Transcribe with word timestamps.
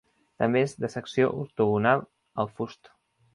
També 0.43 0.61
és 0.67 0.71
de 0.85 0.89
secció 0.93 1.29
octogonal 1.43 2.03
el 2.45 2.51
fust. 2.61 2.91